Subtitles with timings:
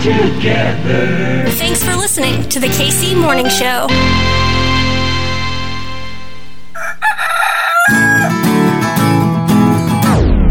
[0.00, 1.44] together.
[1.50, 3.86] Thanks for listening to the KC Morning Show.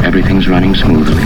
[0.05, 1.23] Everything's running smoothly.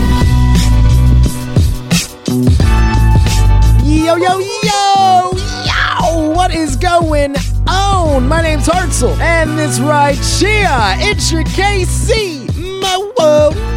[3.84, 5.32] Yo, yo, yo,
[5.66, 6.32] yo!
[6.34, 7.36] What is going
[7.68, 8.26] on?
[8.26, 10.68] My name's Hartzell, and this right here,
[10.98, 13.73] it's your KC Morning Show,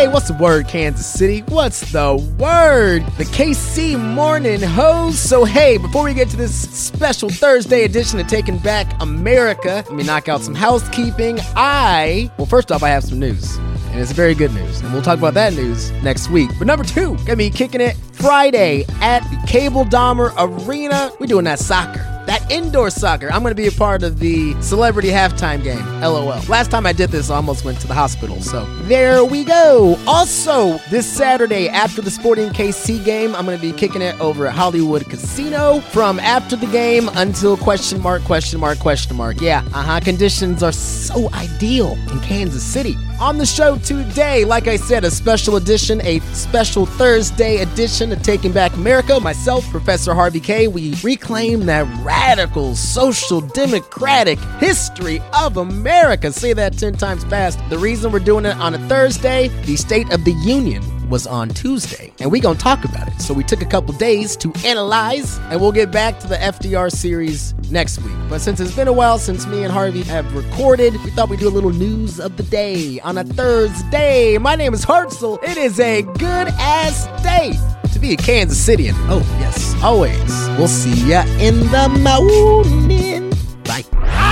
[0.00, 0.12] baby.
[0.12, 1.40] What's the word, Kansas City?
[1.48, 3.04] What's the word?
[3.18, 5.18] The KC Morning Hose.
[5.18, 9.92] So, hey, before we get to this special Thursday edition of Taking Back America, let
[9.92, 11.38] me knock out some housekeeping.
[11.54, 13.56] I, well, first off, I have some news
[13.90, 14.80] and it's very good news.
[14.80, 16.50] And we'll talk about that news next week.
[16.58, 21.10] But number two, gonna be kicking it Friday at the Cable Dahmer Arena.
[21.18, 22.09] We're doing that soccer.
[22.26, 23.30] That indoor soccer.
[23.32, 25.84] I'm going to be a part of the celebrity halftime game.
[26.00, 26.40] LOL.
[26.48, 28.40] Last time I did this, I almost went to the hospital.
[28.40, 29.98] So there we go.
[30.06, 34.46] Also, this Saturday after the Sporting KC game, I'm going to be kicking it over
[34.46, 39.40] at Hollywood Casino from after the game until question mark, question mark, question mark.
[39.40, 40.00] Yeah, uh huh.
[40.00, 42.96] Conditions are so ideal in Kansas City.
[43.20, 48.22] On the show today, like I said, a special edition, a special Thursday edition of
[48.22, 49.20] Taking Back America.
[49.20, 50.68] Myself, Professor Harvey Kaye.
[50.68, 56.32] We reclaim that radical social democratic history of America.
[56.32, 57.60] Say that 10 times fast.
[57.68, 61.48] The reason we're doing it on a Thursday, the State of the Union was on
[61.50, 63.20] Tuesday, and we're gonna talk about it.
[63.20, 66.90] So we took a couple days to analyze, and we'll get back to the FDR
[66.90, 68.14] series next week.
[68.28, 71.40] But since it's been a while since me and Harvey have recorded, we thought we'd
[71.40, 74.38] do a little news of the day on a Thursday.
[74.38, 75.42] My name is Hartzell.
[75.42, 77.58] It is a good ass day
[77.92, 78.94] to be a Kansas Citian.
[79.08, 80.48] Oh, yes, always.
[80.56, 83.30] We'll see ya in the morning.
[83.64, 84.29] Bye.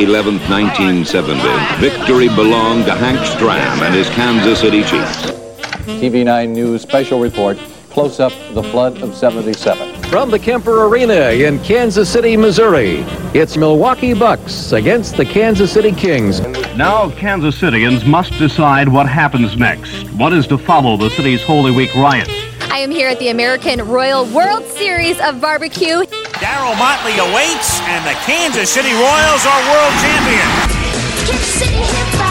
[0.00, 1.40] 11, 1970,
[1.80, 5.30] victory belonged to Hank Stram and his Kansas City Chiefs.
[6.00, 7.56] TV9 News special report,
[7.90, 10.02] Close Up the Flood of 77.
[10.10, 13.04] From the Kemper Arena in Kansas City, Missouri,
[13.34, 16.40] it's Milwaukee Bucks against the Kansas City Kings.
[16.76, 20.10] Now, Kansas Citians must decide what happens next.
[20.14, 22.43] What is to follow the city's Holy Week riots?
[22.74, 26.02] I am here at the American Royal World Series of Barbecue.
[26.42, 32.23] Darryl Motley awaits, and the Kansas City Royals are world champions.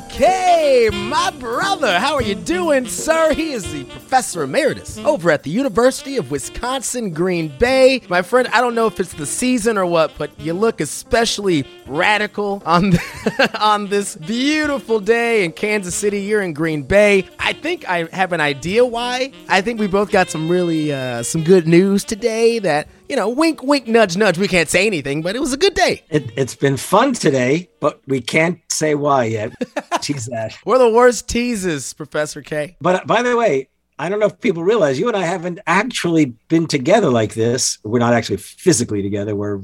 [0.00, 1.98] Kaye, my brother.
[1.98, 3.34] How are you doing, sir?
[3.34, 8.00] He is the professor emeritus over at the University of Wisconsin Green Bay.
[8.08, 11.66] My friend, I don't know if it's the season or what, but you look especially
[11.86, 12.92] radical on
[13.60, 16.22] on this beautiful day in Kansas City.
[16.22, 17.28] You're in Green Bay.
[17.38, 19.32] I think I have an idea why.
[19.48, 23.28] I think we both got some really uh, some good news today that you know,
[23.28, 24.38] wink, wink, nudge, nudge.
[24.38, 26.02] We can't say anything, but it was a good day.
[26.08, 29.52] It, it's been fun today, but we can't say why yet.
[30.00, 30.56] Tease that.
[30.64, 32.74] We're the worst teases, Professor Kaye.
[32.80, 33.68] But uh, by the way,
[33.98, 37.78] I don't know if people realize you and I haven't actually been together like this.
[37.84, 39.36] We're not actually physically together.
[39.36, 39.60] We're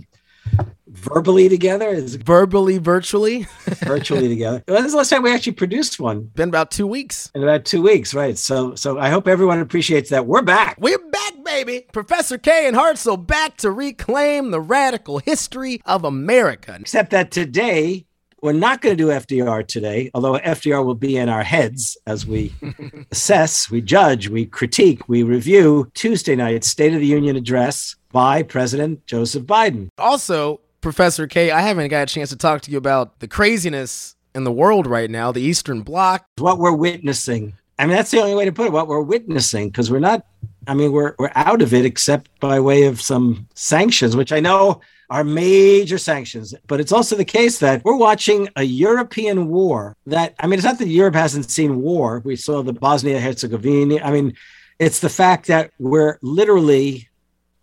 [0.90, 1.88] verbally together.
[1.88, 3.46] Is Verbally, virtually.
[3.84, 4.62] virtually together.
[4.66, 6.24] When was the last time we actually produced one?
[6.34, 7.30] Been about two weeks.
[7.34, 8.36] In about two weeks, right?
[8.36, 10.26] So, so I hope everyone appreciates that.
[10.26, 10.76] We're back.
[10.78, 11.86] We're back, baby.
[11.92, 16.76] Professor Kaye and Hartzell back to reclaim the radical history of America.
[16.80, 18.06] Except that today
[18.40, 22.26] we're not going to do FDR today, although FDR will be in our heads as
[22.26, 22.54] we
[23.10, 28.42] assess, we judge, we critique, we review Tuesday night State of the Union address by
[28.42, 29.88] President Joseph Biden.
[29.98, 34.16] Also, Professor Kaye, I haven't got a chance to talk to you about the craziness
[34.34, 36.26] in the world right now, the Eastern Bloc.
[36.38, 37.54] What we're witnessing.
[37.78, 38.72] I mean, that's the only way to put it.
[38.72, 40.24] What we're witnessing, because we're not.
[40.66, 44.40] I mean, we're we're out of it except by way of some sanctions, which I
[44.40, 44.80] know
[45.10, 46.54] are major sanctions.
[46.66, 49.96] But it's also the case that we're watching a European war.
[50.06, 52.20] That I mean, it's not that Europe hasn't seen war.
[52.24, 54.00] We saw the Bosnia Herzegovina.
[54.02, 54.34] I mean,
[54.78, 57.08] it's the fact that we're literally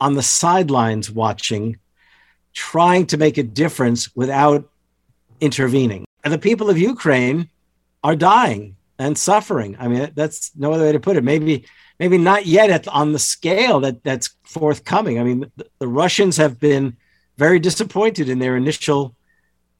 [0.02, 1.78] on the sidelines watching,
[2.56, 4.68] trying to make a difference without
[5.40, 6.06] intervening.
[6.24, 7.50] And the people of Ukraine
[8.04, 9.75] are dying and suffering.
[9.80, 11.24] I mean, that's no other way to put it.
[11.24, 11.66] Maybe,
[12.00, 15.19] maybe not yet at, on the scale that that's forthcoming.
[15.19, 16.96] I mean, the, the Russians have been
[17.38, 19.16] very disappointed in their initial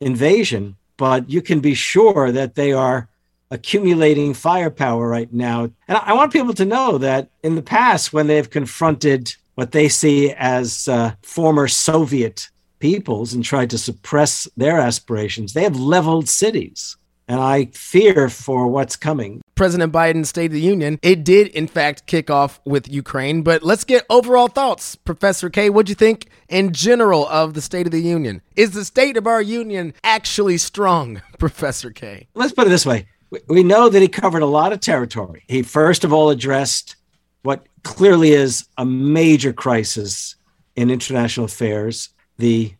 [0.01, 3.07] invasion, but you can be sure that they are
[3.51, 5.63] accumulating firepower right now.
[5.88, 9.88] And I want people to know that in the past, when they've confronted what they
[9.88, 12.50] see as uh, former Soviet
[12.90, 16.98] peoples and tried to suppress their aspirations, they have leveled cities.
[17.28, 19.42] And I fear for what's coming.
[19.56, 23.42] President Biden's State of the Union, it did in fact kick off with Ukraine.
[23.42, 24.96] But let's get overall thoughts.
[24.96, 28.44] Professor Kaye, what'd you think in general of the State of the Union?
[28.56, 32.28] Is the state of our union actually strong, Professor Kaye?
[32.36, 33.08] Let's put it this way.
[33.31, 35.42] We- We know that he covered a lot of territory.
[35.48, 36.96] He first of all addressed
[37.42, 40.36] what clearly is a major crisis
[40.76, 42.74] in international affairs the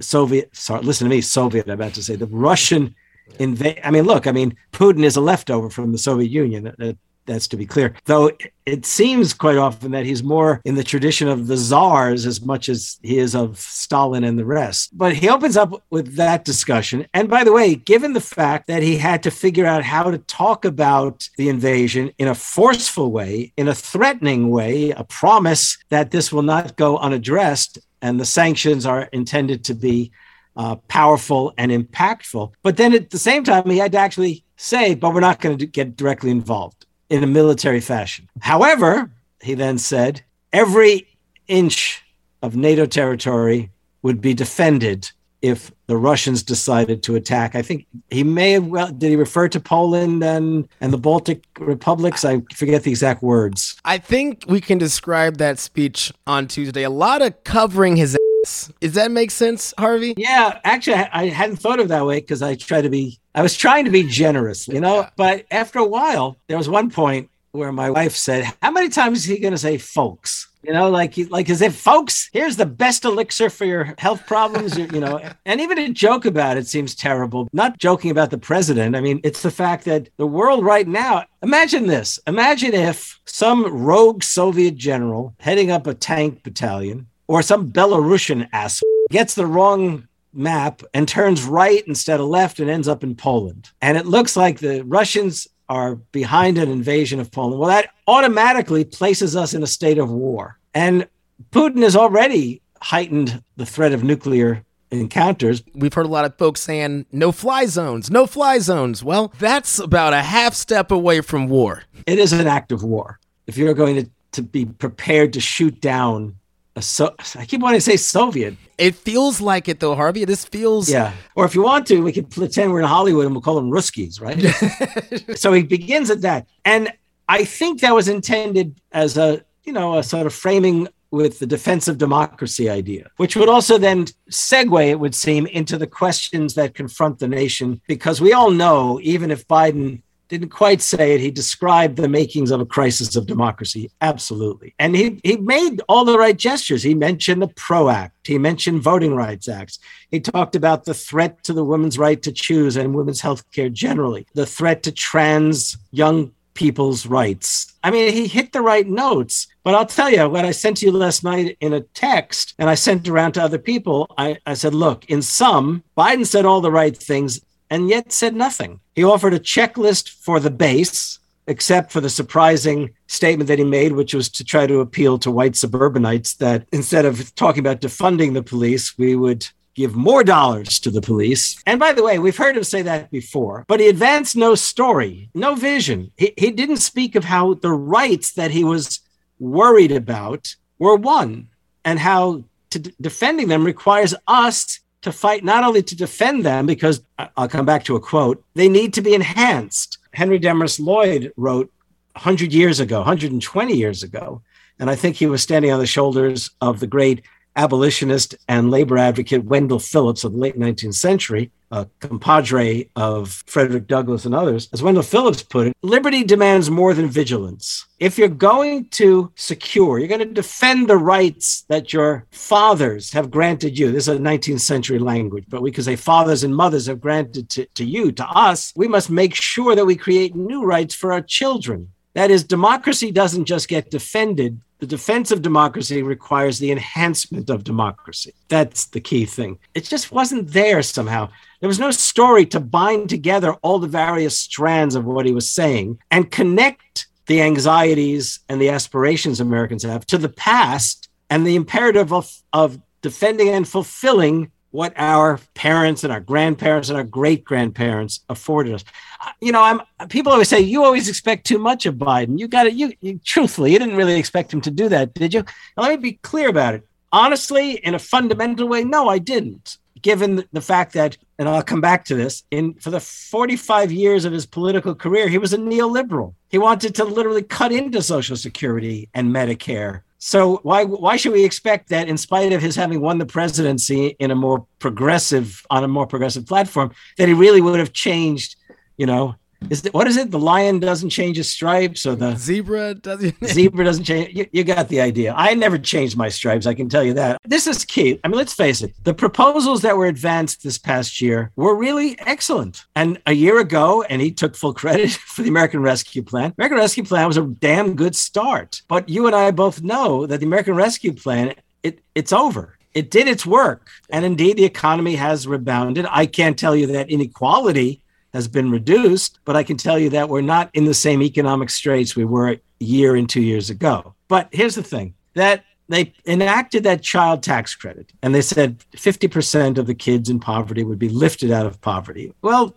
[0.00, 2.94] Soviet, sorry, listen to me, Soviet, I'm about to say, the Russian
[3.38, 3.80] invasion.
[3.84, 6.74] I mean, look, I mean, Putin is a leftover from the Soviet Union.
[6.80, 6.92] Uh,
[7.26, 7.94] that's to be clear.
[8.04, 8.30] Though
[8.64, 12.68] it seems quite often that he's more in the tradition of the czars as much
[12.68, 14.96] as he is of Stalin and the rest.
[14.96, 17.06] But he opens up with that discussion.
[17.12, 20.18] And by the way, given the fact that he had to figure out how to
[20.18, 26.12] talk about the invasion in a forceful way, in a threatening way, a promise that
[26.12, 30.12] this will not go unaddressed and the sanctions are intended to be
[30.56, 32.52] uh, powerful and impactful.
[32.62, 35.58] But then at the same time, he had to actually say, but we're not going
[35.58, 38.28] to get directly involved in a military fashion.
[38.40, 39.10] However,
[39.42, 40.22] he then said,
[40.52, 41.08] every
[41.48, 42.04] inch
[42.42, 43.70] of NATO territory
[44.02, 45.10] would be defended
[45.48, 47.54] if the Russians decided to attack.
[47.54, 51.44] I think he may have well did he refer to Poland and and the Baltic
[51.58, 52.24] republics?
[52.24, 53.76] I forget the exact words.
[53.84, 56.82] I think we can describe that speech on Tuesday.
[56.82, 58.72] A lot of covering his ass.
[58.80, 60.14] Does that make sense, Harvey?
[60.16, 63.56] Yeah, actually, I hadn't thought of that way because I try to be, I was
[63.56, 65.08] trying to be generous, you know.
[65.16, 69.18] But after a while, there was one point where my wife said, "How many times
[69.18, 72.66] is he going to say, folks?" You know, like like as if, folks, here's the
[72.66, 74.76] best elixir for your health problems.
[74.76, 77.48] You, you know, and even a joke about it seems terrible.
[77.52, 78.96] Not joking about the president.
[78.96, 81.24] I mean, it's the fact that the world right now.
[81.42, 82.18] Imagine this.
[82.26, 88.82] Imagine if some rogue Soviet general heading up a tank battalion or some Belarusian ass
[89.10, 93.70] gets the wrong map and turns right instead of left and ends up in Poland.
[93.80, 97.60] And it looks like the Russians are behind an invasion of Poland.
[97.60, 100.58] Well, that automatically places us in a state of war.
[100.74, 101.08] And
[101.50, 105.62] Putin has already heightened the threat of nuclear encounters.
[105.74, 109.02] We've heard a lot of folks saying no fly zones, no fly zones.
[109.02, 111.82] Well, that's about a half step away from war.
[112.06, 113.18] It is an act of war.
[113.46, 116.36] If you're going to, to be prepared to shoot down
[116.80, 118.56] so I keep wanting to say Soviet.
[118.78, 120.24] It feels like it though, Harvey.
[120.24, 121.12] This feels Yeah.
[121.34, 123.70] Or if you want to, we could pretend we're in Hollywood and we'll call them
[123.70, 125.36] Ruskies, right?
[125.38, 126.46] so he begins at that.
[126.64, 126.92] And
[127.28, 131.46] I think that was intended as a, you know, a sort of framing with the
[131.46, 136.54] defense of democracy idea, which would also then segue, it would seem, into the questions
[136.54, 137.80] that confront the nation.
[137.86, 142.50] Because we all know, even if Biden didn't quite say it, he described the makings
[142.50, 143.90] of a crisis of democracy.
[144.00, 144.74] Absolutely.
[144.78, 146.82] And he, he made all the right gestures.
[146.82, 149.78] He mentioned the PRO Act, he mentioned Voting Rights Acts.
[150.10, 153.68] He talked about the threat to the women's right to choose and women's health care
[153.68, 157.72] generally, the threat to trans young people's rights.
[157.84, 159.46] I mean, he hit the right notes.
[159.62, 162.70] But I'll tell you what I sent to you last night in a text, and
[162.70, 164.12] I sent around to other people.
[164.16, 167.40] I, I said, look, in some, Biden said all the right things
[167.70, 168.80] and yet said nothing.
[168.94, 173.92] He offered a checklist for the base, except for the surprising statement that he made,
[173.92, 178.34] which was to try to appeal to white suburbanites that instead of talking about defunding
[178.34, 181.62] the police, we would give more dollars to the police.
[181.66, 185.28] And by the way, we've heard him say that before, but he advanced no story,
[185.34, 186.10] no vision.
[186.16, 189.00] He, he didn't speak of how the rights that he was
[189.38, 191.48] worried about were won
[191.84, 197.00] and how to defending them requires us to fight not only to defend them, because
[197.16, 199.98] I- I'll come back to a quote, they need to be enhanced.
[200.12, 201.70] Henry Demarest Lloyd wrote
[202.16, 204.42] 100 years ago, 120 years ago,
[204.80, 207.22] and I think he was standing on the shoulders of the great
[207.56, 213.86] abolitionist and labor advocate Wendell Phillips of the late 19th century, a compadre of Frederick
[213.88, 214.68] Douglass and others.
[214.72, 217.86] As Wendell Phillips put it, liberty demands more than vigilance.
[217.98, 223.30] If you're going to secure, you're going to defend the rights that your fathers have
[223.30, 223.90] granted you.
[223.90, 227.48] This is a 19th century language, but we could say fathers and mothers have granted
[227.50, 228.72] to, to you, to us.
[228.76, 231.90] We must make sure that we create new rights for our children.
[232.14, 234.60] That is, democracy doesn't just get defended.
[234.78, 238.34] The defense of democracy requires the enhancement of democracy.
[238.48, 239.58] That's the key thing.
[239.74, 241.30] It just wasn't there somehow.
[241.60, 245.48] There was no story to bind together all the various strands of what he was
[245.48, 251.56] saying and connect the anxieties and the aspirations Americans have to the past and the
[251.56, 257.44] imperative of, of defending and fulfilling what our parents and our grandparents and our great
[257.44, 258.84] grandparents afforded us.
[259.24, 262.38] Uh, You know, I'm people always say you always expect too much of Biden.
[262.38, 262.74] You got it.
[262.74, 265.42] You, you truthfully, you didn't really expect him to do that, did you?
[265.76, 266.86] Now, let me be clear about it.
[267.10, 269.78] Honestly, in a fundamental way, no, I didn't.
[270.02, 274.26] Given the fact that, and I'll come back to this, in for the 45 years
[274.26, 276.34] of his political career, he was a neoliberal.
[276.50, 280.02] He wanted to literally cut into Social Security and Medicare.
[280.18, 284.16] So why why should we expect that, in spite of his having won the presidency
[284.18, 288.56] in a more progressive on a more progressive platform, that he really would have changed?
[288.96, 289.34] You know,
[289.70, 290.30] is it, what is it?
[290.30, 293.34] The lion doesn't change his stripes, or the Zebra doesn't.
[293.44, 294.36] zebra doesn't change.
[294.36, 295.34] You, you got the idea.
[295.36, 296.66] I never changed my stripes.
[296.66, 297.40] I can tell you that.
[297.44, 298.20] This is key.
[298.24, 298.94] I mean, let's face it.
[299.04, 302.84] The proposals that were advanced this past year were really excellent.
[302.94, 306.54] And a year ago, and he took full credit for the American Rescue Plan.
[306.58, 308.82] American Rescue Plan was a damn good start.
[308.88, 312.76] But you and I both know that the American Rescue Plan, it it's over.
[312.94, 313.88] It did its work.
[314.08, 316.06] And indeed, the economy has rebounded.
[316.10, 318.00] I can't tell you that inequality
[318.36, 321.70] has been reduced, but I can tell you that we're not in the same economic
[321.70, 324.14] straits we were a year and two years ago.
[324.28, 329.78] But here's the thing that they enacted that child tax credit and they said 50%
[329.78, 332.32] of the kids in poverty would be lifted out of poverty.
[332.42, 332.76] Well,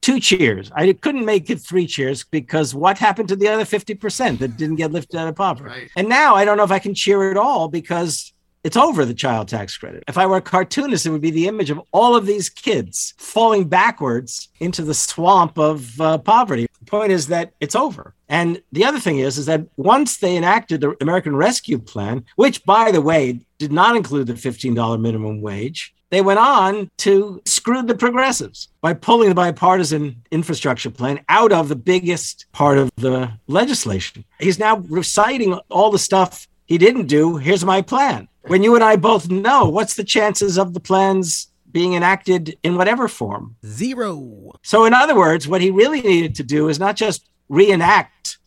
[0.00, 0.70] two cheers.
[0.74, 4.76] I couldn't make it three cheers because what happened to the other 50% that didn't
[4.76, 5.90] get lifted out of poverty?
[5.96, 8.33] And now I don't know if I can cheer at all because
[8.64, 10.02] it's over the child tax credit.
[10.08, 13.14] If I were a cartoonist, it would be the image of all of these kids
[13.18, 16.66] falling backwards into the swamp of uh, poverty.
[16.80, 18.14] The point is that it's over.
[18.28, 22.64] And the other thing is, is that once they enacted the American Rescue Plan, which,
[22.64, 27.82] by the way, did not include the $15 minimum wage, they went on to screw
[27.82, 33.32] the progressives by pulling the bipartisan infrastructure plan out of the biggest part of the
[33.48, 34.24] legislation.
[34.38, 37.36] He's now reciting all the stuff he didn't do.
[37.36, 38.28] Here's my plan.
[38.46, 42.76] When you and I both know what's the chances of the plans being enacted in
[42.76, 43.56] whatever form?
[43.66, 44.52] Zero.
[44.62, 48.38] So, in other words, what he really needed to do is not just reenact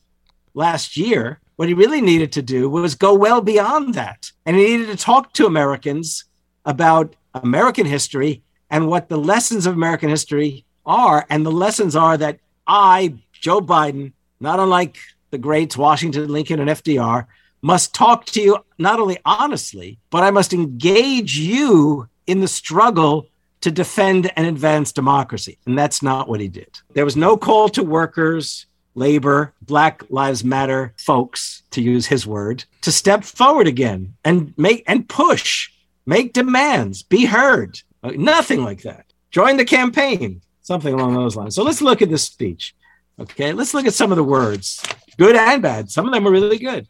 [0.54, 1.40] last year.
[1.58, 4.32] What he really needed to do was go well beyond that.
[4.46, 6.26] And he needed to talk to Americans
[6.66, 11.26] about American history and what the lessons of American history are.
[11.30, 14.98] And the lessons are that I, Joe Biden, not unlike
[15.32, 17.26] the greats Washington, Lincoln, and FDR,
[17.62, 23.28] must talk to you not only honestly, but I must engage you in the struggle
[23.62, 25.58] to defend and advance democracy.
[25.66, 26.80] And that's not what he did.
[26.94, 32.66] There was no call to workers, labor, Black Lives Matter folks, to use his word,
[32.82, 35.70] to step forward again and make and push,
[36.06, 37.82] make demands, be heard.
[38.04, 39.06] Nothing like that.
[39.32, 41.56] Join the campaign, something along those lines.
[41.56, 42.76] So let's look at this speech.
[43.20, 44.84] Okay, let's look at some of the words,
[45.18, 45.90] good and bad.
[45.90, 46.88] Some of them are really good.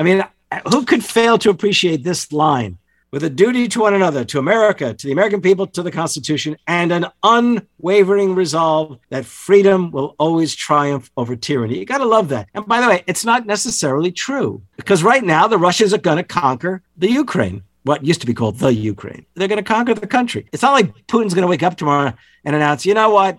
[0.00, 0.24] I mean,
[0.72, 2.78] who could fail to appreciate this line?
[3.10, 6.56] With a duty to one another, to America, to the American people, to the Constitution,
[6.66, 11.78] and an unwavering resolve that freedom will always triumph over tyranny.
[11.78, 12.48] You got to love that.
[12.54, 16.16] And by the way, it's not necessarily true because right now the Russians are going
[16.16, 19.26] to conquer the Ukraine, what used to be called the Ukraine.
[19.34, 20.46] They're going to conquer the country.
[20.50, 22.14] It's not like Putin's going to wake up tomorrow
[22.44, 23.36] and announce, you know what?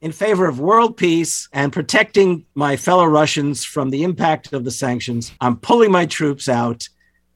[0.00, 4.70] In favor of world peace and protecting my fellow Russians from the impact of the
[4.70, 6.88] sanctions, I'm pulling my troops out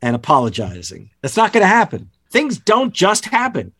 [0.02, 1.10] and apologizing.
[1.22, 2.10] That's not going to happen.
[2.30, 3.72] Things don't just happen.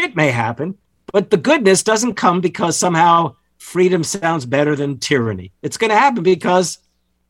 [0.00, 0.76] It may happen,
[1.12, 5.52] but the goodness doesn't come because somehow freedom sounds better than tyranny.
[5.62, 6.78] It's going to happen because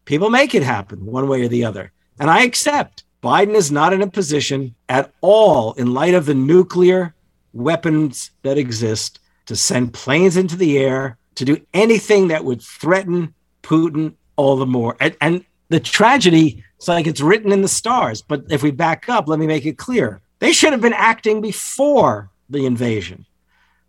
[0.05, 1.93] people make it happen one way or the other.
[2.19, 6.35] And I accept Biden is not in a position at all, in light of the
[6.35, 7.15] nuclear
[7.55, 13.35] weapons that exist, to send planes into the air, to do anything that would threaten
[13.63, 14.97] Putin all the more.
[15.01, 18.23] And, and the tragedy, it's like it's written in the stars.
[18.23, 20.21] But if we back up, let me make it clear.
[20.39, 23.27] They should have been acting before the invasion.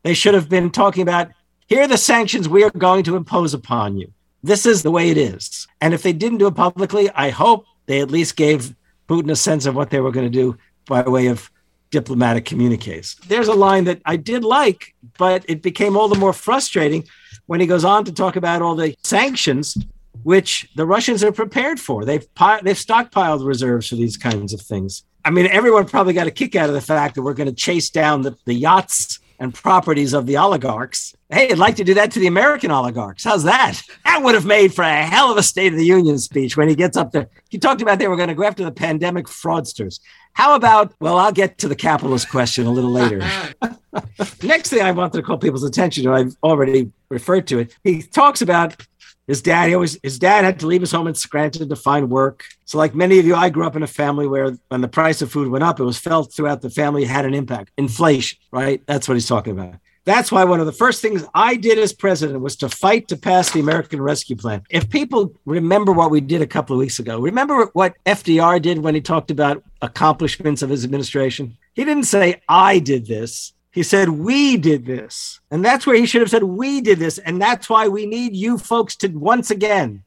[0.04, 1.30] They should have been talking about
[1.68, 4.12] here are the sanctions we are going to impose upon you.
[4.44, 5.68] This is the way it is.
[5.82, 8.76] And if they didn't do it publicly, I hope they at least gave
[9.10, 10.58] Putin a sense of what they were going to do
[10.88, 11.50] by way of
[11.96, 13.16] diplomatic communiques.
[13.28, 17.06] There's a line that I did like, but it became all the more frustrating
[17.46, 19.78] when he goes on to talk about all the sanctions
[20.24, 22.04] which the Russians are prepared for.
[22.04, 22.28] They've
[22.64, 25.04] they've stockpiled reserves for these kinds of things.
[25.24, 27.56] I mean, everyone probably got a kick out of the fact that we're going to
[27.56, 31.16] chase down the, the yachts and properties of the oligarchs.
[31.30, 33.24] Hey, I'd like to do that to the American oligarchs.
[33.24, 33.82] How's that?
[34.06, 36.70] That would have made for a hell of a State of the Union speech when
[36.70, 37.28] he gets up there.
[37.50, 40.00] He talked about they were going to go after the pandemic fraudsters.
[40.34, 43.20] How about, well, I'll get to the capitalist question a little later.
[44.44, 47.76] Next thing I wanted to call people's attention to, I've already referred to it.
[47.84, 48.86] He talks about
[49.28, 52.10] His dad, he always his dad had to leave his home in Scranton to find
[52.10, 52.46] work.
[52.66, 55.22] So, like many of you, I grew up in a family where when the price
[55.22, 57.72] of food went up, it was felt throughout the family, it had an impact.
[57.78, 58.84] Inflation, right?
[58.86, 59.76] That's what he's talking about.
[60.06, 63.18] That's why one of the first things I did as president was to fight to
[63.18, 64.62] pass the American Rescue Plan.
[64.70, 68.78] If people remember what we did a couple of weeks ago, remember what FDR did
[68.78, 71.58] when he talked about accomplishments of his administration?
[71.74, 73.54] He didn't say, I did this.
[73.76, 75.42] He said, We did this.
[75.52, 77.18] And that's where he should have said, We did this.
[77.18, 80.06] And that's why we need you folks to once again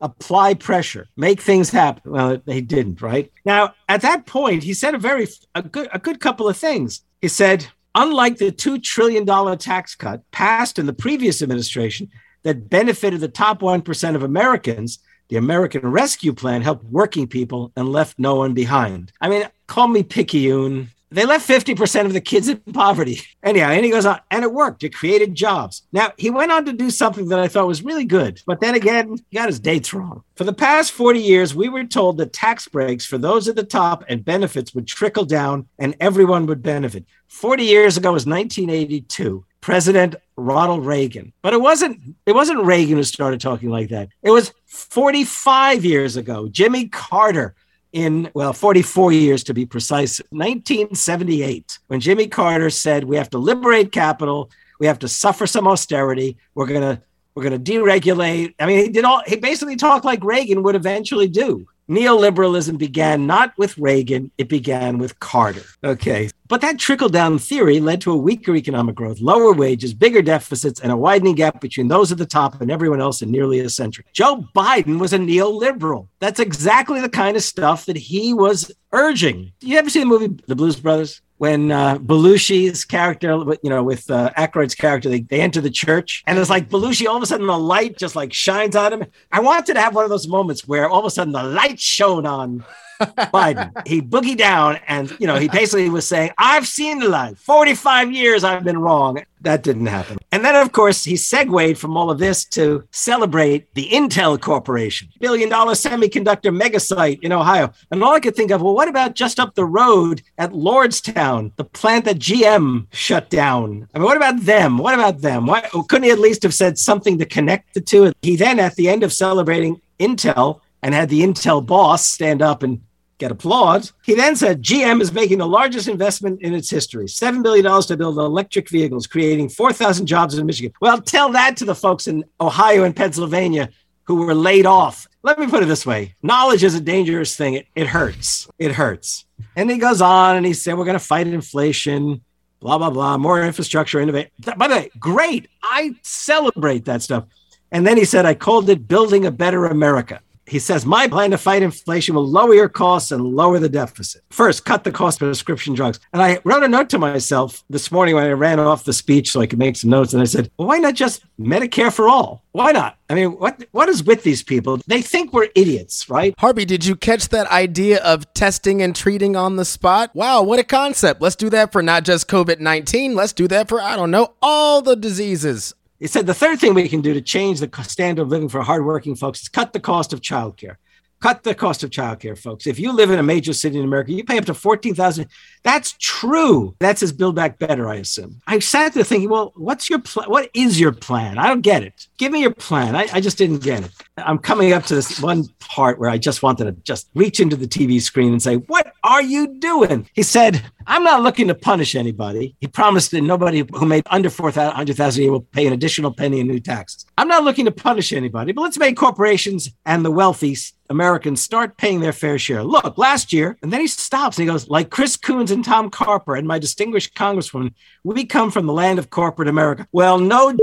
[0.00, 2.12] apply pressure, make things happen.
[2.12, 3.32] Well, they didn't, right?
[3.44, 7.02] Now, at that point, he said a very a good a good couple of things.
[7.20, 9.26] He said, unlike the $2 trillion
[9.58, 12.08] tax cut passed in the previous administration
[12.44, 17.88] that benefited the top 1% of Americans, the American Rescue Plan helped working people and
[17.88, 19.10] left no one behind.
[19.20, 20.90] I mean, call me picayune.
[21.10, 23.20] They left 50% of the kids in poverty.
[23.42, 24.84] Anyhow, and he goes on, and it worked.
[24.84, 25.82] It created jobs.
[25.92, 28.74] Now, he went on to do something that I thought was really good, but then
[28.74, 30.22] again, he got his dates wrong.
[30.36, 33.64] For the past 40 years, we were told that tax breaks for those at the
[33.64, 37.04] top and benefits would trickle down and everyone would benefit.
[37.28, 39.44] 40 years ago was 1982.
[39.60, 41.32] President Ronald Reagan.
[41.42, 44.08] But it wasn't it wasn't Reagan who started talking like that.
[44.22, 46.48] It was 45 years ago.
[46.48, 47.54] Jimmy Carter
[47.92, 53.38] in well 44 years to be precise 1978 when jimmy carter said we have to
[53.38, 54.50] liberate capital.
[54.78, 56.36] We have to suffer some austerity.
[56.54, 57.02] We're going to
[57.34, 58.54] we're going to deregulate.
[58.58, 63.26] I mean he did all he basically talked like reagan would eventually do neoliberalism began
[63.26, 65.62] not with reagan it began with carter.
[65.82, 66.30] Okay.
[66.46, 70.80] But that trickle down theory led to a weaker economic growth lower wages bigger deficits
[70.80, 73.68] and a widening gap between those at the top and everyone else in nearly a
[73.68, 74.04] century.
[74.12, 76.08] Joe biden was a neoliberal.
[76.20, 79.52] That's exactly the kind of stuff that he was urging.
[79.60, 83.28] You ever see the movie the blues brothers when uh, Belushi's character,
[83.62, 84.30] you know, with uh,
[84.76, 87.58] character, they, they enter the church and it's like Belushi, all of a sudden the
[87.58, 89.04] light just like shines on him.
[89.32, 91.80] I wanted to have one of those moments where all of a sudden the light
[91.80, 92.64] shone on
[92.98, 93.86] Biden.
[93.86, 97.38] He boogie down and, you know, he basically was saying, I've seen the light.
[97.38, 99.22] 45 years I've been wrong.
[99.42, 100.18] That didn't happen.
[100.32, 105.08] And then, of course, he segued from all of this to celebrate the Intel Corporation,
[105.20, 107.72] billion dollar semiconductor megasite in Ohio.
[107.90, 111.52] And all I could think of, well, what about just up the road at Lordstown,
[111.56, 113.88] the plant that GM shut down?
[113.94, 114.78] I mean, what about them?
[114.78, 115.46] What about them?
[115.46, 118.12] Why oh, couldn't he at least have said something to connect the two?
[118.22, 122.62] He then, at the end of celebrating Intel, and had the Intel boss stand up
[122.62, 122.80] and
[123.18, 123.92] get applause.
[124.04, 127.96] He then said GM is making the largest investment in its history $7 billion to
[127.96, 130.72] build electric vehicles, creating 4,000 jobs in Michigan.
[130.80, 133.70] Well, tell that to the folks in Ohio and Pennsylvania
[134.04, 135.06] who were laid off.
[135.22, 137.54] Let me put it this way knowledge is a dangerous thing.
[137.54, 138.48] It, it hurts.
[138.58, 139.26] It hurts.
[139.54, 142.22] And he goes on and he said, We're going to fight inflation,
[142.60, 144.30] blah, blah, blah, more infrastructure, innovate.
[144.56, 145.48] By the way, great.
[145.62, 147.24] I celebrate that stuff.
[147.70, 151.30] And then he said, I called it Building a Better America he says, My plan
[151.30, 154.22] to fight inflation will lower your costs and lower the deficit.
[154.30, 156.00] First, cut the cost of prescription drugs.
[156.12, 159.30] And I wrote a note to myself this morning when I ran off the speech
[159.30, 160.12] so I could make some notes.
[160.12, 162.42] And I said, well, Why not just Medicare for all?
[162.52, 162.98] Why not?
[163.10, 164.80] I mean, what what is with these people?
[164.86, 166.34] They think we're idiots, right?
[166.38, 170.10] Harvey, did you catch that idea of testing and treating on the spot?
[170.14, 171.22] Wow, what a concept.
[171.22, 173.14] Let's do that for not just COVID 19.
[173.14, 175.74] Let's do that for, I don't know, all the diseases.
[175.98, 178.62] He said the third thing we can do to change the standard of living for
[178.62, 180.76] hardworking folks is cut the cost of childcare.
[181.20, 182.64] Cut the cost of childcare, folks.
[182.68, 185.26] If you live in a major city in America, you pay up to fourteen thousand.
[185.64, 186.76] That's true.
[186.78, 188.40] That's his Build Back Better, I assume.
[188.46, 190.30] I sat there thinking, well, what's your plan?
[190.30, 191.36] What is your plan?
[191.36, 192.06] I don't get it.
[192.18, 192.94] Give me your plan.
[192.94, 193.90] I, I just didn't get it.
[194.16, 197.56] I'm coming up to this one part where I just wanted to just reach into
[197.56, 201.54] the TV screen and say, "What are you doing?" He said, "I'm not looking to
[201.54, 205.40] punish anybody." He promised that nobody who made under four hundred thousand a year will
[205.40, 207.06] pay an additional penny in new taxes.
[207.16, 210.56] I'm not looking to punish anybody, but let's make corporations and the wealthy
[210.90, 212.62] Americans start paying their fair share.
[212.62, 215.90] Look, last year, and then he stops and he goes, like Chris Coons and Tom
[215.90, 219.86] Carper and my distinguished congresswoman, we come from the land of corporate America.
[219.92, 220.56] Well, no.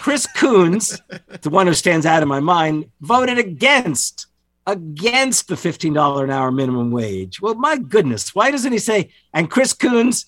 [0.00, 1.00] Chris Coons,
[1.42, 4.26] the one who stands out in my mind, voted against
[4.66, 7.40] against the $15 an hour minimum wage.
[7.40, 10.26] Well, my goodness, why doesn't he say, and Chris Coons,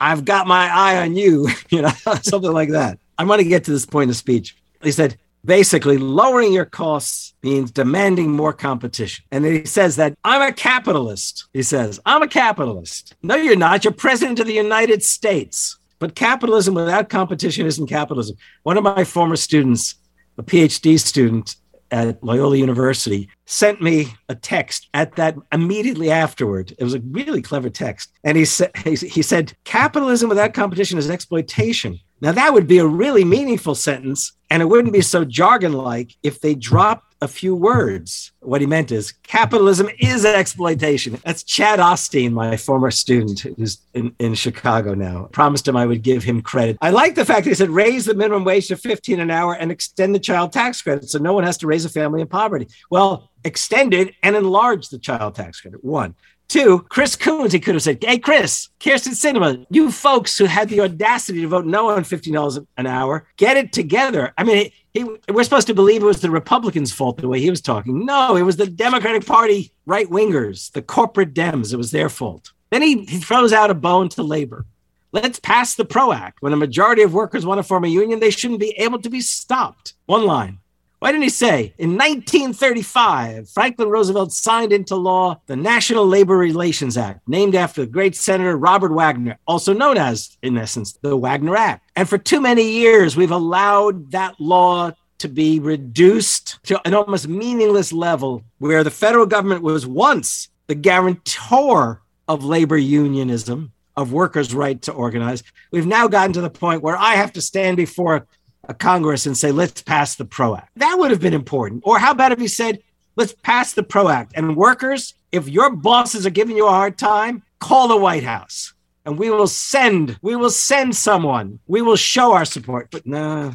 [0.00, 1.88] I've got my eye on you, you know,
[2.22, 2.98] something like that.
[3.18, 4.56] I'm going to get to this point in the speech.
[4.82, 9.24] He said, basically lowering your costs means demanding more competition.
[9.30, 11.46] And he says that I'm a capitalist.
[11.52, 13.14] He says, I'm a capitalist.
[13.22, 13.84] No, you're not.
[13.84, 15.78] You're president of the United States.
[15.98, 18.36] But capitalism without competition isn't capitalism.
[18.62, 19.94] One of my former students,
[20.36, 21.56] a PhD student
[21.94, 26.74] at Loyola University, sent me a text at that immediately afterward.
[26.76, 28.10] It was a really clever text.
[28.24, 32.00] And he said, he said, capitalism without competition is exploitation.
[32.20, 36.16] Now, that would be a really meaningful sentence, and it wouldn't be so jargon like
[36.22, 38.30] if they dropped a few words.
[38.40, 41.18] What he meant is capitalism is exploitation.
[41.24, 45.28] That's Chad Osteen, my former student who's in, in Chicago now.
[45.32, 46.76] Promised him I would give him credit.
[46.80, 49.54] I like the fact that he said raise the minimum wage to 15 an hour
[49.54, 52.26] and extend the child tax credit so no one has to raise a family in
[52.28, 52.68] poverty.
[52.90, 55.82] Well, extend it and enlarge the child tax credit.
[55.82, 56.14] One.
[56.46, 60.68] Two, Chris Coons, he could have said, Hey, Chris, Kyrsten Sinema, you folks who had
[60.68, 64.32] the audacity to vote no on $15 an hour, get it together.
[64.36, 67.50] I mean, he, we're supposed to believe it was the Republicans' fault the way he
[67.50, 68.06] was talking.
[68.06, 71.72] No, it was the Democratic Party right wingers, the corporate Dems.
[71.72, 72.52] It was their fault.
[72.70, 74.66] Then he, he throws out a bone to labor.
[75.10, 76.42] Let's pass the PRO Act.
[76.42, 79.10] When a majority of workers want to form a union, they shouldn't be able to
[79.10, 79.94] be stopped.
[80.06, 80.58] One line.
[81.04, 86.96] Why didn't he say in 1935, Franklin Roosevelt signed into law the National Labor Relations
[86.96, 91.56] Act, named after the great Senator Robert Wagner, also known as, in essence, the Wagner
[91.56, 91.90] Act.
[91.94, 97.28] And for too many years, we've allowed that law to be reduced to an almost
[97.28, 104.54] meaningless level where the federal government was once the guarantor of labor unionism, of workers'
[104.54, 105.42] right to organize.
[105.70, 108.26] We've now gotten to the point where I have to stand before
[108.68, 110.70] a Congress and say, let's pass the PRO Act.
[110.76, 111.82] That would have been important.
[111.84, 112.82] Or how about if he said,
[113.16, 116.98] let's pass the PRO Act and workers, if your bosses are giving you a hard
[116.98, 118.74] time, call the White House
[119.04, 121.58] and we will send, we will send someone.
[121.66, 122.88] We will show our support.
[122.90, 123.54] But no,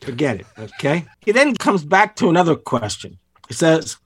[0.00, 0.46] forget it.
[0.58, 1.04] Okay.
[1.20, 3.18] He then comes back to another question.
[3.48, 3.96] He says,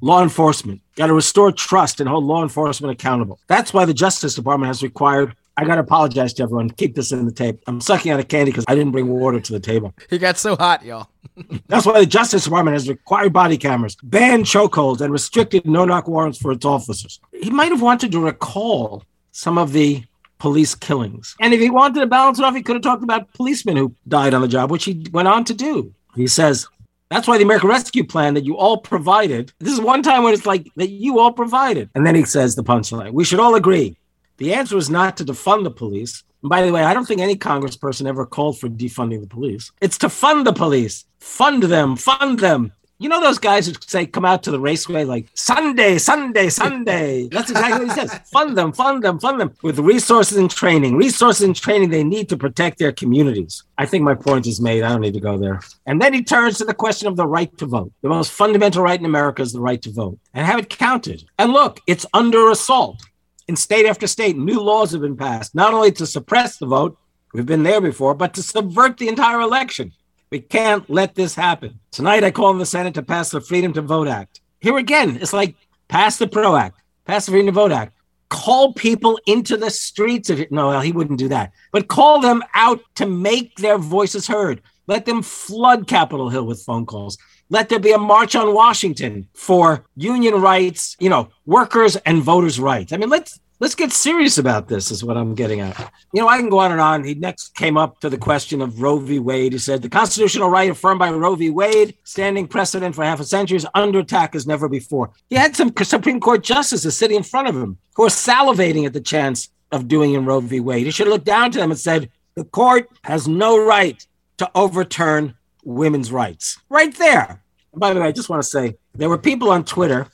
[0.00, 3.40] law enforcement got to restore trust and hold law enforcement accountable.
[3.48, 6.70] That's why the Justice Department has required I got to apologize to everyone.
[6.70, 7.60] Keep this in the tape.
[7.66, 9.92] I'm sucking on a candy because I didn't bring water to the table.
[10.08, 11.08] He got so hot, y'all.
[11.66, 16.06] That's why the Justice Department has required body cameras, banned chokeholds, and restricted no knock
[16.06, 17.18] warrants for its officers.
[17.32, 20.04] He might have wanted to recall some of the
[20.38, 21.34] police killings.
[21.40, 23.92] And if he wanted to balance it off, he could have talked about policemen who
[24.06, 25.92] died on the job, which he went on to do.
[26.14, 26.68] He says,
[27.10, 30.34] that's why the American Rescue Plan that you all provided, this is one time when
[30.34, 31.90] it's like that you all provided.
[31.96, 33.96] And then he says the punchline we should all agree
[34.38, 36.22] the answer is not to defund the police.
[36.42, 39.70] And by the way, I don't think any congressperson ever called for defunding the police.
[39.80, 42.72] It's to fund the police, fund them, fund them.
[43.00, 47.28] You know those guys who say, come out to the raceway like Sunday, Sunday, Sunday.
[47.28, 48.18] That's exactly what he says.
[48.32, 50.96] Fund them, fund them, fund them with resources and training.
[50.96, 53.62] Resources and training they need to protect their communities.
[53.78, 54.82] I think my point is made.
[54.82, 55.60] I don't need to go there.
[55.86, 57.92] And then he turns to the question of the right to vote.
[58.02, 61.22] The most fundamental right in America is the right to vote and have it counted.
[61.38, 63.00] And look, it's under assault
[63.48, 66.98] in state after state, new laws have been passed, not only to suppress the vote,
[67.32, 69.92] we've been there before, but to subvert the entire election.
[70.30, 71.80] We can't let this happen.
[71.90, 74.42] Tonight, I call on the Senate to pass the Freedom to Vote Act.
[74.60, 75.56] Here again, it's like
[75.88, 77.94] pass the PRO Act, pass the Freedom to Vote Act,
[78.28, 80.52] call people into the streets of it.
[80.52, 84.60] No, well, he wouldn't do that, but call them out to make their voices heard.
[84.86, 87.16] Let them flood Capitol Hill with phone calls.
[87.50, 92.60] Let there be a march on Washington for union rights, you know, workers and voters'
[92.60, 92.92] rights.
[92.92, 95.78] I mean, let's let's get serious about this, is what I'm getting at.
[96.12, 97.04] You know, I can go on and on.
[97.04, 99.18] He next came up to the question of Roe v.
[99.18, 99.52] Wade.
[99.52, 101.48] He said the constitutional right affirmed by Roe v.
[101.50, 105.10] Wade, standing precedent for half a century, is under attack as never before.
[105.28, 108.92] He had some Supreme Court justices sitting in front of him who are salivating at
[108.92, 110.60] the chance of doing in Roe v.
[110.60, 110.84] Wade.
[110.84, 114.06] He should have looked down to them and said, the court has no right
[114.36, 115.34] to overturn
[115.68, 116.58] women's rights.
[116.68, 117.42] Right there.
[117.72, 120.06] And by the way, I just want to say there were people on Twitter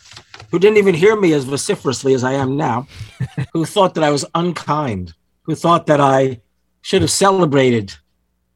[0.51, 2.87] who didn't even hear me as vociferously as I am now,
[3.53, 6.41] who thought that I was unkind, who thought that I
[6.83, 7.95] should have celebrated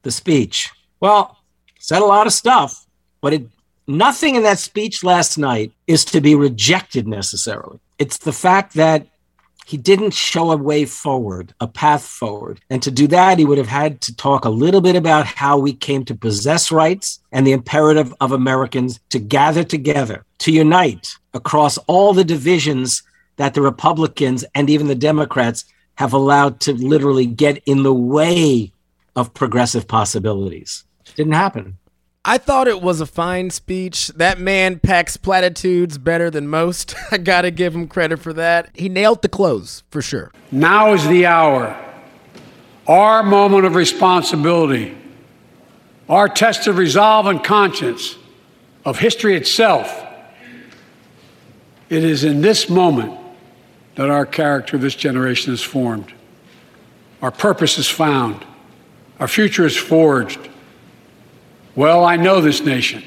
[0.03, 0.69] the speech.
[0.99, 1.37] Well,
[1.79, 2.85] said a lot of stuff,
[3.21, 3.47] but it
[3.87, 7.79] nothing in that speech last night is to be rejected necessarily.
[7.97, 9.07] It's the fact that
[9.69, 12.59] he didn't show a way forward, a path forward.
[12.71, 15.59] And to do that, he would have had to talk a little bit about how
[15.59, 21.13] we came to possess rights and the imperative of Americans to gather together, to unite
[21.35, 23.03] across all the divisions
[23.35, 28.71] that the Republicans and even the Democrats have allowed to literally get in the way
[29.15, 30.83] of progressive possibilities.
[31.15, 31.77] Didn't happen.
[32.25, 34.09] I thought it was a fine speech.
[34.09, 36.93] That man packs platitudes better than most.
[37.11, 38.69] I got to give him credit for that.
[38.73, 40.31] He nailed the close, for sure.
[40.51, 41.77] Now is the hour,
[42.87, 44.97] our moment of responsibility,
[46.09, 48.17] our test of resolve and conscience,
[48.83, 50.05] of history itself.
[51.89, 53.17] It is in this moment
[53.95, 56.13] that our character of this generation is formed.
[57.21, 58.45] Our purpose is found.
[59.19, 60.49] Our future is forged.
[61.75, 63.03] Well, I know this nation.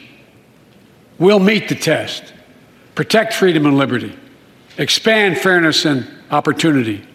[1.18, 2.32] We'll meet the test,
[2.94, 4.16] protect freedom and liberty,
[4.78, 7.06] expand fairness and opportunity,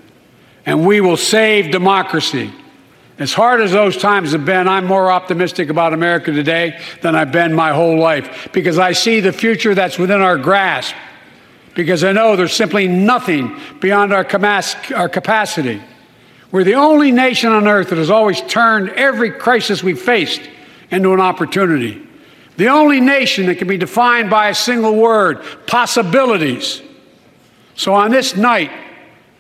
[0.66, 2.54] and we will save democracy
[3.20, 7.32] As hard as those times have been, I'm more optimistic about America today than I've
[7.32, 10.96] been my whole life because I see the future that's within our grasp.
[11.74, 14.26] Because I know there's simply nothing beyond our,
[14.96, 15.82] our capacity.
[16.52, 20.42] We're the only nation on earth that has always turned every crisis we've faced
[20.92, 22.08] into an opportunity.
[22.58, 26.82] The only nation that can be defined by a single word possibilities.
[27.76, 28.72] So on this night,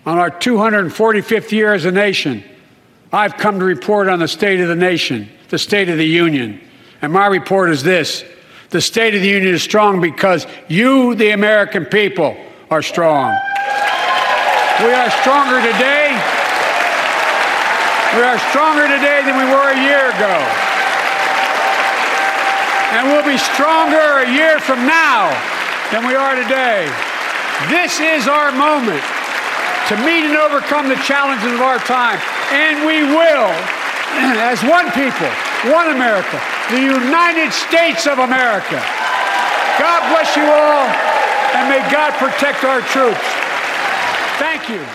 [0.05, 2.43] on our 245th year as a nation,
[3.12, 6.62] I've come to report on the state of the nation, the state of the union.
[7.01, 8.23] And my report is this
[8.69, 12.38] the state of the union is strong because you, the American people,
[12.69, 13.31] are strong.
[14.79, 16.12] We are stronger today.
[18.15, 20.66] We are stronger today than we were a year ago.
[22.95, 25.32] And we'll be stronger a year from now
[25.91, 26.88] than we are today.
[27.67, 29.04] This is our moment
[29.91, 32.19] to meet and overcome the challenges of our time.
[32.52, 33.52] And we will,
[34.39, 35.28] as one people,
[35.71, 36.39] one America,
[36.71, 38.80] the United States of America.
[39.80, 40.88] God bless you all,
[41.56, 43.23] and may God protect our troops.
[44.39, 44.86] Thank you.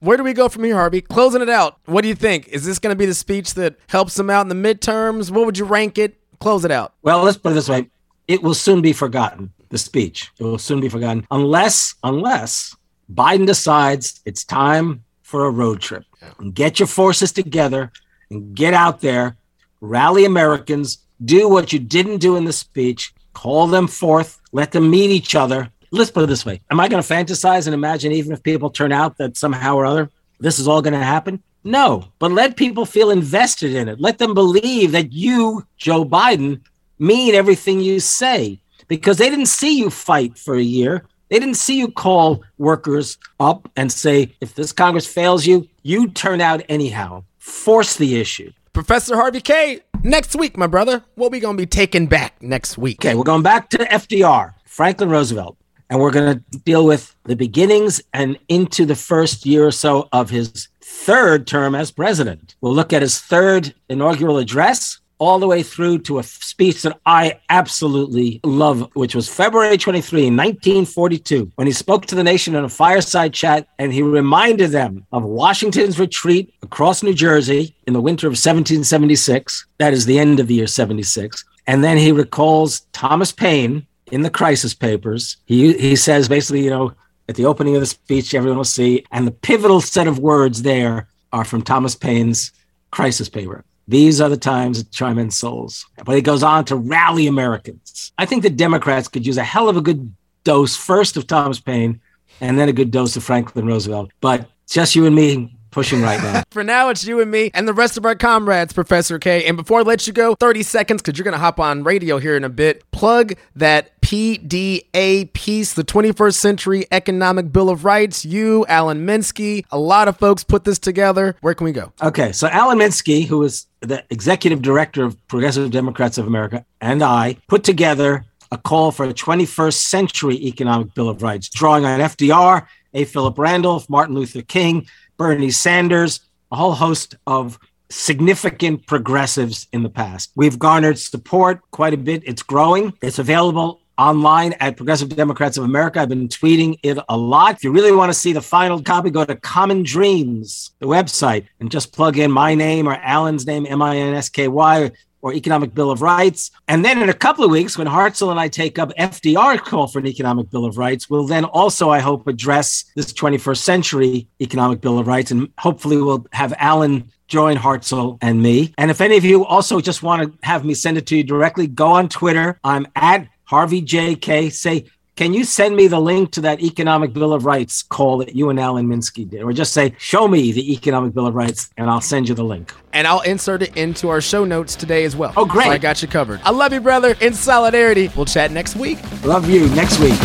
[0.00, 1.00] Where do we go from here, Harvey?
[1.00, 1.78] Closing it out.
[1.86, 2.48] What do you think?
[2.48, 5.30] Is this going to be the speech that helps them out in the midterms?
[5.30, 6.16] What would you rank it?
[6.42, 6.94] Close it out.
[7.02, 7.88] Well, let's put it this way:
[8.26, 9.52] it will soon be forgotten.
[9.68, 12.76] The speech it will soon be forgotten, unless unless
[13.12, 16.04] Biden decides it's time for a road trip.
[16.40, 17.92] And get your forces together
[18.28, 19.36] and get out there,
[19.80, 24.90] rally Americans, do what you didn't do in the speech, call them forth, let them
[24.90, 25.70] meet each other.
[25.92, 28.68] Let's put it this way Am I going to fantasize and imagine, even if people
[28.68, 31.40] turn out that somehow or other this is all going to happen?
[31.64, 34.00] No, but let people feel invested in it.
[34.00, 36.60] Let them believe that you, Joe Biden,
[36.98, 41.04] mean everything you say because they didn't see you fight for a year.
[41.28, 46.08] They didn't see you call workers up and say, if this Congress fails you, you
[46.10, 47.24] turn out anyhow.
[47.38, 48.52] Force the issue.
[48.72, 52.76] Professor Harvey Kaye, next week, my brother, what we going to be taking back next
[52.76, 53.04] week?
[53.04, 55.56] Okay, we're going back to FDR, Franklin Roosevelt,
[55.88, 60.08] and we're going to deal with the beginnings and into the first year or so
[60.12, 62.54] of his third term as president.
[62.60, 66.98] We'll look at his third inaugural address all the way through to a speech that
[67.06, 72.64] I absolutely love, which was February 23, 1942, when he spoke to the nation in
[72.64, 78.00] a fireside chat and he reminded them of Washington's retreat across New Jersey in the
[78.00, 79.66] winter of 1776.
[79.78, 81.44] That is the end of the year 76.
[81.68, 85.36] And then he recalls Thomas Paine in the crisis papers.
[85.46, 86.94] He, he says basically, you know,
[87.28, 90.62] at the opening of the speech, everyone will see, and the pivotal set of words
[90.62, 92.52] there are from Thomas Paine's
[92.90, 93.64] crisis paper.
[93.88, 95.86] These are the times that try men's souls.
[96.04, 98.12] But he goes on to rally Americans.
[98.18, 101.60] I think the Democrats could use a hell of a good dose first of Thomas
[101.60, 102.00] Paine
[102.40, 104.10] and then a good dose of Franklin Roosevelt.
[104.20, 106.44] But just you and me pushing right now.
[106.50, 109.44] For now, it's you and me and the rest of our comrades, Professor Kaye.
[109.44, 112.18] And before I let you go, 30 seconds, because you're going to hop on radio
[112.18, 112.88] here in a bit.
[112.92, 118.24] Plug that PDA piece, the 21st Century Economic Bill of Rights.
[118.24, 121.34] You, Alan Minsky, a lot of folks put this together.
[121.40, 121.92] Where can we go?
[122.02, 127.02] Okay, so Alan Minsky, who is the executive director of Progressive Democrats of America, and
[127.02, 132.00] I put together a call for a 21st Century Economic Bill of Rights, drawing on
[132.00, 133.04] FDR, A.
[133.06, 136.20] Philip Randolph, Martin Luther King, Bernie Sanders,
[136.50, 137.58] a whole host of
[137.90, 140.32] significant progressives in the past.
[140.34, 142.22] We've garnered support quite a bit.
[142.26, 142.94] It's growing.
[143.02, 146.00] It's available online at Progressive Democrats of America.
[146.00, 147.56] I've been tweeting it a lot.
[147.56, 151.46] If you really want to see the final copy, go to Common Dreams, the website,
[151.60, 154.90] and just plug in my name or Alan's name, M I N S K Y,
[155.22, 156.50] or Economic Bill of Rights.
[156.68, 159.86] And then in a couple of weeks, when Hartzell and I take up FDR call
[159.86, 164.26] for an Economic Bill of Rights, we'll then also, I hope, address this 21st century
[164.40, 165.30] Economic Bill of Rights.
[165.30, 168.74] And hopefully we'll have Alan join Hartzell and me.
[168.76, 171.24] And if any of you also just want to have me send it to you
[171.24, 172.58] directly, go on Twitter.
[172.62, 174.50] I'm at Harvey J Kaye.
[174.50, 178.34] Say, can you send me the link to that Economic Bill of Rights call that
[178.34, 179.42] you and Alan Minsky did?
[179.42, 182.44] Or just say, show me the Economic Bill of Rights, and I'll send you the
[182.44, 182.72] link.
[182.94, 185.34] And I'll insert it into our show notes today as well.
[185.36, 185.66] Oh, great.
[185.66, 186.40] So I got you covered.
[186.44, 187.14] I love you, brother.
[187.20, 188.10] In solidarity.
[188.16, 188.98] We'll chat next week.
[189.22, 189.68] Love you.
[189.74, 190.16] Next week.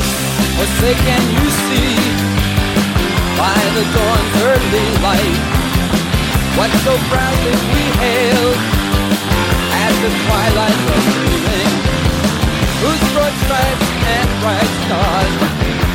[0.57, 1.95] What say can you see
[3.35, 5.67] by the dawn's early light?
[6.57, 8.57] What so proudly we hailed
[9.73, 11.26] as the twilight
[14.47, 15.35] bright stars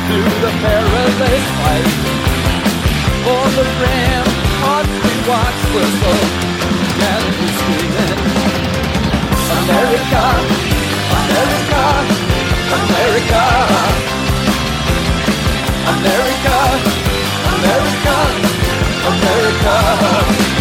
[0.05, 1.89] through the perilous fight?
[3.25, 6.13] For the ramparts we watch were so
[6.99, 8.21] gallantly screaming.
[9.57, 10.25] America,
[11.21, 11.83] America,
[12.77, 13.43] America.
[15.93, 16.57] America,
[17.53, 18.17] America,
[19.11, 20.52] America.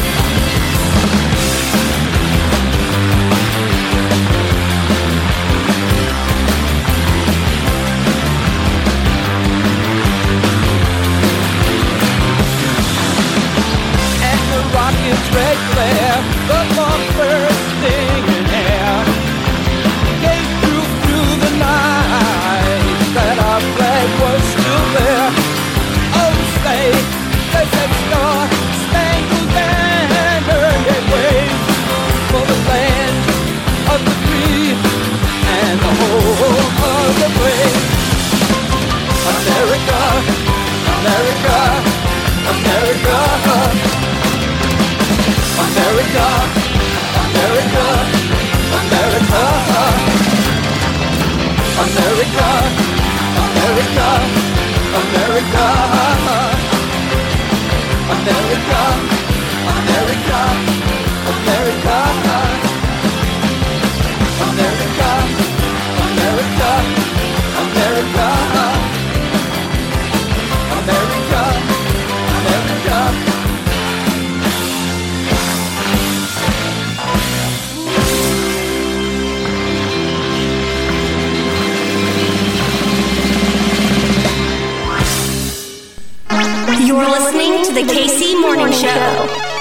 [88.42, 89.52] Morning Show.